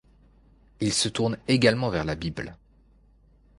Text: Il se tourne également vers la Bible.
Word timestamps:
Il 0.79 0.93
se 0.93 1.09
tourne 1.09 1.37
également 1.47 1.91
vers 1.91 2.05
la 2.05 2.15
Bible. 2.15 2.57